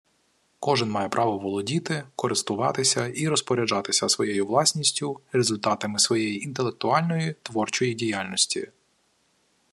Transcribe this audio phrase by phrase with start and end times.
[0.59, 8.71] Кожен має право володіти, користуватися і розпоряджатися своєю власністю, результатами своєї інтелектуальної, творчої діяльності